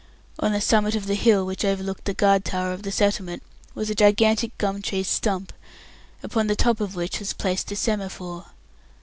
On 0.39 0.51
the 0.51 0.59
summit 0.61 0.95
of 0.95 1.05
the 1.05 1.13
hill 1.13 1.45
which 1.45 1.63
overlooked 1.63 2.05
the 2.05 2.15
guard 2.15 2.43
towers 2.43 2.73
of 2.73 2.81
the 2.81 2.91
settlement 2.91 3.43
was 3.75 3.91
a 3.91 3.93
gigantic 3.93 4.57
gum 4.57 4.81
tree 4.81 5.03
stump, 5.03 5.53
upon 6.23 6.47
the 6.47 6.55
top 6.55 6.81
of 6.81 6.95
which 6.95 7.19
was 7.19 7.33
placed 7.33 7.71
a 7.71 7.75
semaphore. 7.75 8.45